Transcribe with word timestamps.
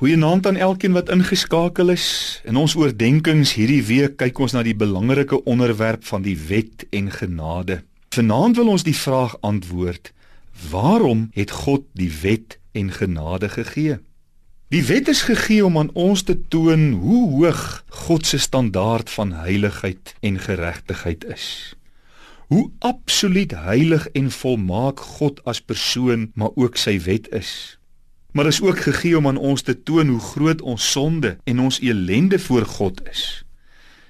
Goeienaand 0.00 0.46
aan 0.46 0.56
elkeen 0.56 0.92
wat 0.92 1.10
ingeskakel 1.12 1.90
is. 1.92 2.40
In 2.48 2.56
ons 2.56 2.72
oordeenkings 2.74 3.50
hierdie 3.52 3.82
week 3.84 4.14
kyk 4.22 4.38
ons 4.40 4.54
na 4.56 4.62
die 4.64 4.72
belangrike 4.72 5.42
onderwerp 5.44 6.06
van 6.08 6.22
die 6.24 6.38
wet 6.48 6.86
en 6.88 7.10
genade. 7.12 7.82
Vanaand 8.08 8.56
wil 8.56 8.70
ons 8.72 8.84
die 8.86 8.96
vraag 8.96 9.34
antwoord: 9.44 10.14
Waarom 10.70 11.26
het 11.36 11.52
God 11.52 11.84
die 11.92 12.08
wet 12.22 12.56
en 12.72 12.88
genade 12.96 13.50
gegee? 13.52 13.98
Die 14.72 14.80
wet 14.88 15.10
is 15.12 15.20
gegee 15.28 15.66
om 15.68 15.76
aan 15.76 15.92
ons 15.92 16.24
te 16.24 16.38
toon 16.48 16.94
hoe 17.02 17.20
hoog 17.34 17.84
God 18.06 18.24
se 18.26 18.40
standaard 18.40 19.12
van 19.12 19.34
heiligheid 19.42 20.14
en 20.24 20.40
geregtigheid 20.40 21.28
is. 21.28 21.76
Hoe 22.48 22.70
absoluut 22.78 23.52
heilig 23.52 24.08
en 24.16 24.32
volmaak 24.32 25.04
God 25.20 25.44
as 25.44 25.60
persoon, 25.60 26.30
maar 26.34 26.56
ook 26.56 26.80
sy 26.80 26.96
wet 27.04 27.28
is. 27.36 27.76
Maar 28.32 28.46
is 28.46 28.60
ook 28.62 28.80
gegee 28.80 29.18
om 29.18 29.26
aan 29.26 29.36
ons 29.36 29.62
te 29.62 29.82
toon 29.82 30.08
hoe 30.08 30.20
groot 30.20 30.60
ons 30.62 30.90
sonde 30.90 31.36
en 31.44 31.60
ons 31.60 31.80
elende 31.80 32.38
voor 32.38 32.66
God 32.66 33.08
is. 33.10 33.44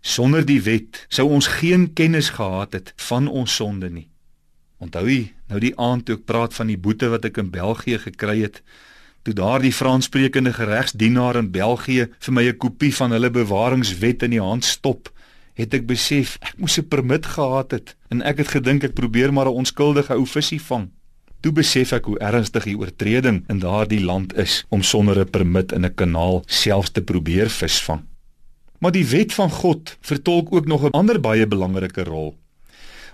Sonder 0.00 0.44
die 0.46 0.62
wet 0.62 1.04
sou 1.08 1.28
ons 1.28 1.46
geen 1.58 1.92
kennis 1.92 2.30
gehad 2.38 2.72
het 2.72 2.92
van 2.96 3.28
ons 3.28 3.54
sonde 3.54 3.90
nie. 3.90 4.08
Onthou 4.78 5.06
jy 5.08 5.32
nou 5.48 5.60
die 5.60 5.74
aand 5.80 6.06
toe 6.06 6.16
ek 6.18 6.26
praat 6.28 6.54
van 6.54 6.70
die 6.70 6.78
boete 6.78 7.08
wat 7.12 7.24
ek 7.28 7.40
in 7.42 7.50
België 7.50 7.98
gekry 8.04 8.40
het, 8.44 8.62
toe 9.26 9.34
daardie 9.34 9.72
Franssprekende 9.74 10.52
geregsdienaar 10.54 11.40
in 11.40 11.50
België 11.50 12.06
vir 12.12 12.32
my 12.32 12.44
'n 12.48 12.56
kopie 12.56 12.94
van 12.94 13.10
hulle 13.10 13.30
bewaringswet 13.30 14.22
in 14.22 14.30
die 14.30 14.42
hand 14.42 14.64
stop, 14.64 15.10
het 15.54 15.74
ek 15.74 15.86
besef 15.86 16.36
ek 16.40 16.58
moes 16.58 16.78
'n 16.78 16.88
permit 16.88 17.26
gehad 17.26 17.70
het 17.70 17.96
en 18.10 18.22
ek 18.22 18.38
het 18.38 18.48
gedink 18.48 18.84
ek 18.84 18.94
probeer 18.94 19.32
maar 19.32 19.46
'n 19.46 19.58
onskuldige 19.64 20.14
ou 20.14 20.26
visie 20.26 20.60
vang. 20.60 20.90
Toe 21.40 21.52
besef 21.52 21.92
ek 21.92 22.04
hoe 22.04 22.18
ernstig 22.18 22.64
die 22.64 22.76
oortreding 22.78 23.44
in 23.52 23.58
daardie 23.62 24.02
land 24.04 24.34
is 24.36 24.64
om 24.68 24.82
sonder 24.82 25.20
'n 25.20 25.30
permit 25.30 25.72
in 25.72 25.84
'n 25.84 25.94
kanaal 25.94 26.42
selfs 26.46 26.90
te 26.90 27.02
probeer 27.02 27.50
visvang. 27.50 28.02
Maar 28.78 28.92
die 28.92 29.06
wet 29.06 29.34
van 29.34 29.50
God 29.50 29.96
vertolk 30.00 30.52
ook 30.52 30.66
nog 30.66 30.84
'n 30.84 30.90
ander 30.90 31.20
baie 31.20 31.46
belangrike 31.46 32.04
rol. 32.04 32.36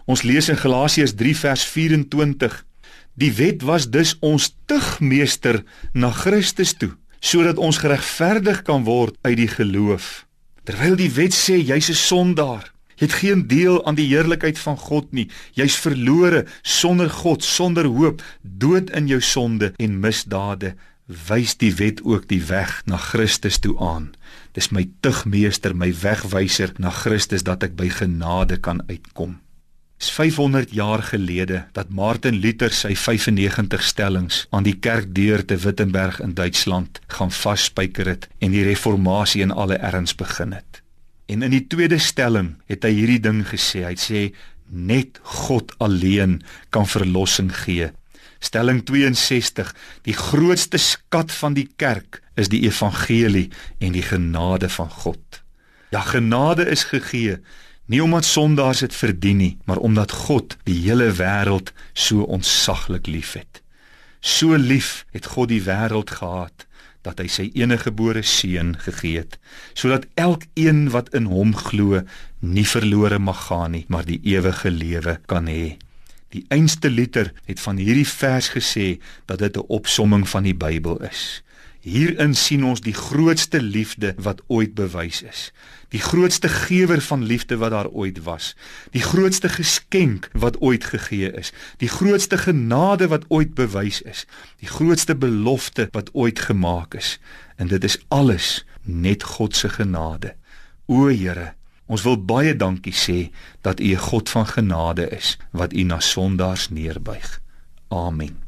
Ons 0.04 0.22
lees 0.22 0.48
in 0.48 0.56
Galasiërs 0.56 1.14
3 1.14 1.36
vers 1.36 1.64
24: 1.64 2.64
Die 3.14 3.32
wet 3.32 3.62
was 3.62 3.90
dus 3.90 4.16
ons 4.20 4.56
tugmeester 4.66 5.62
na 5.92 6.10
Christus 6.10 6.72
toe, 6.72 6.96
sodat 7.20 7.58
ons 7.58 7.78
geregverdig 7.78 8.62
kan 8.62 8.84
word 8.84 9.16
uit 9.20 9.36
die 9.36 9.48
geloof. 9.48 10.26
Terwyl 10.64 10.96
die 10.96 11.10
wet 11.10 11.34
sê 11.34 11.58
jy's 11.58 11.90
'n 11.90 11.94
sondaar, 11.94 12.72
het 13.02 13.18
geen 13.18 13.46
deel 13.50 13.80
aan 13.86 13.98
die 13.98 14.06
heerlikheid 14.06 14.58
van 14.62 14.78
God 14.78 15.10
nie. 15.12 15.26
Jy's 15.58 15.76
verlore 15.82 16.46
sonder 16.62 17.10
God, 17.10 17.44
sonder 17.44 17.90
hoop, 17.90 18.22
dood 18.42 18.90
in 18.94 19.10
jou 19.10 19.20
sonde 19.20 19.72
en 19.76 20.00
misdade. 20.00 20.74
Wys 21.28 21.56
die 21.58 21.74
wet 21.76 22.02
ook 22.06 22.28
die 22.30 22.40
weg 22.46 22.80
na 22.86 22.96
Christus 22.96 23.58
toe 23.58 23.74
aan. 23.82 24.12
Dis 24.54 24.70
my 24.70 24.86
tugmeester, 25.02 25.74
my 25.74 25.90
wegwyser 26.02 26.72
na 26.78 26.92
Christus 26.94 27.42
dat 27.42 27.66
ek 27.66 27.74
by 27.76 27.88
genade 27.90 28.60
kan 28.62 28.84
uitkom. 28.86 29.40
Dis 30.02 30.10
500 30.10 30.70
jaar 30.74 31.02
gelede 31.02 31.64
dat 31.74 31.90
Martin 31.94 32.38
Luther 32.42 32.74
sy 32.74 32.94
95 32.98 33.82
stellings 33.86 34.46
aan 34.50 34.66
die 34.66 34.74
kerkdeur 34.78 35.44
te 35.46 35.58
Wittenberg 35.62 36.18
in 36.22 36.34
Duitsland 36.34 36.98
gaan 37.06 37.30
vasspyker 37.30 38.10
het 38.10 38.28
en 38.38 38.54
die 38.54 38.64
reformatie 38.66 39.42
in 39.42 39.54
alle 39.54 39.78
erns 39.78 40.14
begin 40.14 40.54
het. 40.58 40.81
En 41.26 41.42
in 41.42 41.54
die 41.54 41.66
tweede 41.66 41.98
stelling 41.98 42.54
het 42.70 42.84
hy 42.86 42.92
hierdie 42.96 43.22
ding 43.22 43.42
gesê. 43.46 43.84
Hy 43.86 43.96
sê 44.00 44.22
net 44.72 45.20
God 45.44 45.72
alleen 45.82 46.40
kan 46.74 46.88
verlossing 46.88 47.52
gee. 47.62 47.90
Stelling 48.42 48.82
62: 48.88 49.70
Die 50.08 50.16
grootste 50.18 50.80
skat 50.82 51.32
van 51.32 51.54
die 51.54 51.68
kerk 51.76 52.22
is 52.34 52.50
die 52.50 52.64
evangelie 52.66 53.50
en 53.78 53.92
die 53.94 54.02
genade 54.02 54.68
van 54.72 54.90
God. 54.90 55.42
Ja, 55.92 56.00
genade 56.00 56.66
is 56.72 56.88
gegee 56.88 57.38
nie 57.92 58.00
omdat 58.00 58.24
sondaars 58.24 58.80
dit 58.86 58.94
verdien 58.94 59.36
nie, 59.36 59.56
maar 59.64 59.76
omdat 59.76 60.14
God 60.24 60.56
die 60.64 60.78
hele 60.86 61.10
wêreld 61.12 61.72
so 61.92 62.22
ontsaglik 62.22 63.06
liefhet. 63.06 63.60
So 64.20 64.56
lief 64.56 65.04
het 65.12 65.26
God 65.34 65.50
die 65.50 65.62
wêreld 65.66 66.14
gehad 66.14 66.66
dat 67.02 67.18
hy 67.18 67.28
sy 67.28 67.50
eniggebore 67.54 68.22
seun 68.22 68.74
gegee 68.86 69.22
het 69.22 69.38
sodat 69.74 70.06
elkeen 70.14 70.90
wat 70.94 71.12
in 71.14 71.30
hom 71.30 71.54
glo 71.56 72.02
nie 72.40 72.66
verlore 72.66 73.18
mag 73.18 73.46
gaan 73.48 73.76
nie 73.76 73.84
maar 73.88 74.06
die 74.06 74.20
ewige 74.24 74.70
lewe 74.70 75.18
kan 75.26 75.46
hê. 75.46 75.78
Die 76.32 76.44
einste 76.48 76.90
liter 76.90 77.32
het 77.44 77.60
van 77.60 77.76
hierdie 77.76 78.08
vers 78.08 78.48
gesê 78.54 78.98
dat 79.26 79.38
dit 79.38 79.56
'n 79.56 79.68
opsomming 79.68 80.28
van 80.28 80.42
die 80.42 80.56
Bybel 80.56 81.02
is. 81.04 81.42
Hierin 81.82 82.36
sien 82.38 82.62
ons 82.62 82.80
die 82.80 82.94
grootste 82.94 83.58
liefde 83.62 84.12
wat 84.22 84.42
ooit 84.46 84.74
bewys 84.78 85.22
is. 85.26 85.48
Die 85.90 86.00
grootste 86.00 86.48
gewer 86.48 87.00
van 87.02 87.24
liefde 87.26 87.56
wat 87.58 87.74
daar 87.74 87.88
ooit 87.90 88.22
was. 88.22 88.52
Die 88.94 89.02
grootste 89.02 89.48
geskenk 89.50 90.28
wat 90.32 90.60
ooit 90.62 90.84
gegee 90.84 91.32
is. 91.32 91.50
Die 91.82 91.90
grootste 91.90 92.38
genade 92.38 93.08
wat 93.10 93.24
ooit 93.28 93.54
bewys 93.58 93.98
is. 94.02 94.26
Die 94.62 94.70
grootste 94.70 95.16
belofte 95.16 95.88
wat 95.90 96.14
ooit 96.14 96.38
gemaak 96.38 96.94
is. 96.94 97.18
En 97.56 97.66
dit 97.66 97.84
is 97.84 97.98
alles 98.08 98.64
net 98.82 99.22
God 99.22 99.56
se 99.56 99.68
genade. 99.68 100.36
O 100.86 101.10
Here, 101.10 101.54
ons 101.86 102.06
wil 102.06 102.16
baie 102.24 102.54
dankie 102.56 102.94
sê 102.94 103.30
dat 103.66 103.80
U 103.80 103.90
'n 103.90 104.06
God 104.06 104.30
van 104.30 104.46
genade 104.46 105.10
is 105.10 105.38
wat 105.50 105.74
U 105.74 105.82
na 105.82 106.00
sondaars 106.00 106.70
neerbuig. 106.70 107.40
Amen. 107.88 108.41